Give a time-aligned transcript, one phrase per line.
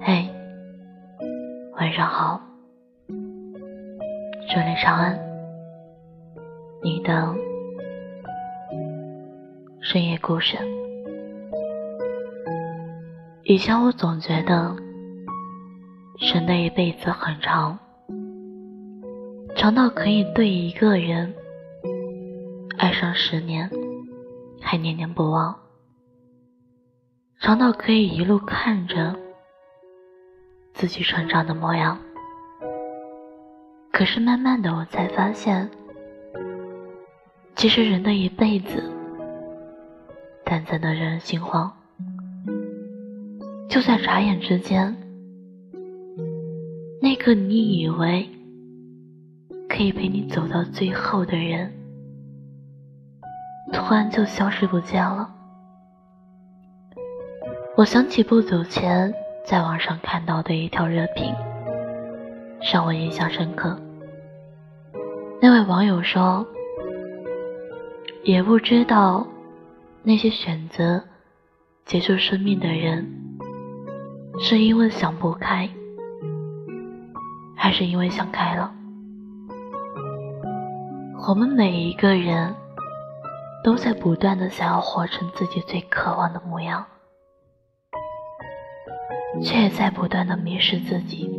[0.00, 0.26] 嘿，
[1.76, 2.40] 晚上好，
[4.48, 5.18] 这里长安，
[6.82, 7.34] 你的
[9.82, 10.56] 深夜故事。
[13.42, 14.74] 以前我总觉得，
[16.32, 17.78] 人的一辈子很长，
[19.54, 21.34] 长到可以对一个人
[22.78, 23.70] 爱上十年，
[24.62, 25.54] 还念念不忘。
[27.40, 29.14] 长到可以一路看着
[30.72, 31.98] 自己成长的模样，
[33.92, 35.70] 可是慢慢的我才发现，
[37.54, 38.82] 其实人的一辈子，
[40.44, 41.70] 淡淡的人心慌，
[43.68, 44.96] 就在眨眼之间，
[47.02, 48.28] 那个你以为
[49.68, 51.72] 可以陪你走到最后的人，
[53.72, 55.33] 突然就消失不见了。
[57.76, 59.12] 我想起不久前
[59.44, 61.34] 在网上看到的一条热评，
[62.72, 63.76] 让我印象深刻。
[65.42, 66.46] 那位网友说
[68.22, 69.26] ：“也不知道
[70.04, 71.02] 那些选择
[71.84, 73.12] 结束生命的人，
[74.38, 75.68] 是因为想不开，
[77.56, 78.72] 还是因为想开了。
[81.26, 82.54] 我们每一个人
[83.64, 86.86] 都在不断的想要活成自己最渴望的模样。”
[89.42, 91.30] 却也在不断的迷失自己。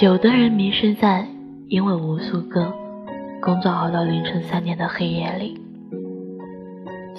[0.00, 1.26] 有的人迷失在
[1.68, 2.72] 因为无数个
[3.40, 5.60] 工作熬到凌晨三点的黑夜里，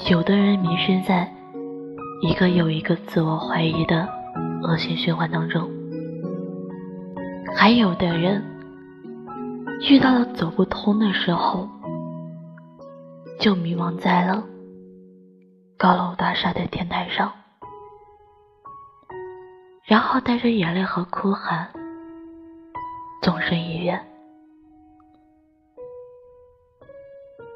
[0.09, 1.31] 有的人迷失在
[2.21, 4.07] 一个又一个自我怀疑的
[4.63, 5.69] 恶性循环当中，
[7.55, 8.43] 还有的人
[9.89, 11.67] 遇到了走不通的时候，
[13.39, 14.43] 就迷茫在了
[15.77, 17.31] 高楼大厦的天台上。
[19.85, 21.69] 然后带着眼泪和哭喊，
[23.21, 24.01] 纵身一跃。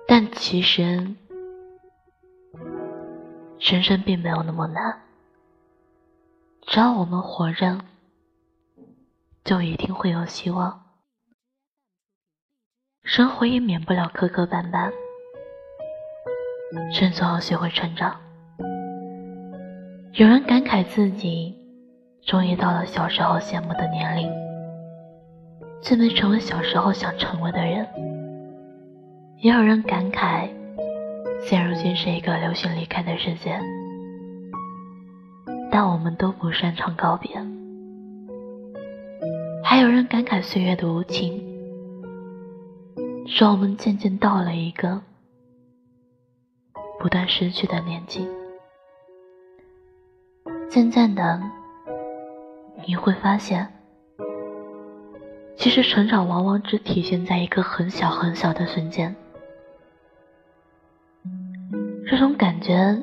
[0.06, 1.16] 但其实，
[3.60, 5.02] 人生并没有那么难。
[6.64, 7.80] 只要我们活着，
[9.46, 10.84] 就一定会有希望。
[13.04, 14.92] 生活也免不了磕磕绊绊，
[17.00, 18.20] 人总要学会成长。
[20.12, 21.67] 有人感慨自己。
[22.28, 24.30] 终于到了小时候羡慕的年龄，
[25.82, 27.88] 却没成为小时候想成为的人。
[29.38, 30.50] 也有人感慨，
[31.40, 33.58] 现如今是一个流行离开的世界。
[35.72, 37.32] 但我们都不擅长告别。
[39.64, 41.42] 还有人感慨岁月的无情，
[43.26, 45.02] 说我们渐渐到了一个
[47.00, 48.28] 不断失去的年纪，
[50.70, 51.40] 渐渐的。
[52.86, 53.68] 你会发现，
[55.58, 59.16] 其实成长往往只体现在一个很小很小的瞬间。
[62.06, 62.98] 这种感觉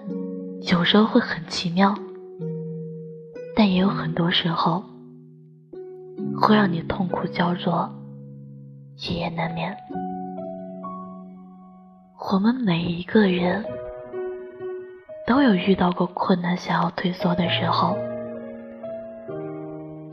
[0.63, 1.95] 有时候会很奇妙，
[3.55, 4.83] 但也有很多时候
[6.41, 7.91] 会让你痛苦焦灼，
[8.97, 9.77] 一夜难眠。
[12.33, 13.63] 我们每一个人
[15.27, 17.99] 都有遇到过困难，想要退缩的时候。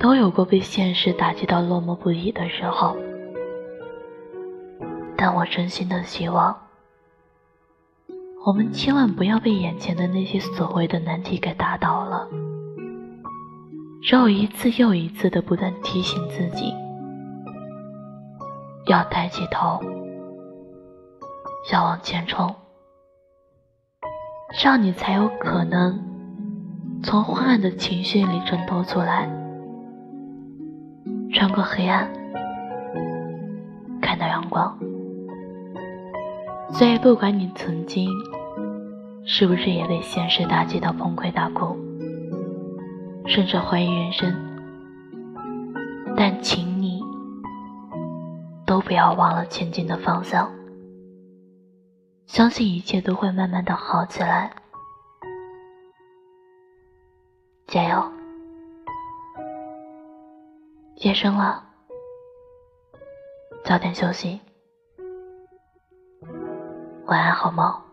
[0.01, 2.97] 都有过被现实打击到落寞不已的时候，
[5.15, 6.57] 但我真心的希望，
[8.43, 12.27] 我们千万不要被眼前的那些所谓的难题给打倒了。
[14.01, 16.73] 只有一次又一次的不断提醒自己，
[18.87, 19.79] 要抬起头，
[21.71, 22.55] 要往前冲，
[24.59, 26.03] 这样你才有可能
[27.03, 29.40] 从昏暗的情绪里挣脱出来。
[31.41, 32.07] 穿过黑暗，
[33.99, 34.77] 看到阳光。
[36.69, 38.07] 所以，不管你曾经
[39.25, 41.75] 是不是也被现实打击到崩溃大哭，
[43.25, 44.31] 甚至怀疑人生，
[46.15, 47.01] 但请你
[48.67, 50.47] 都不要忘了前进的方向。
[52.27, 54.51] 相信一切都会慢慢的好起来，
[57.65, 58.20] 加油！
[61.01, 61.63] 夜深了，
[63.65, 64.39] 早点休息，
[67.07, 67.90] 晚安，好梦。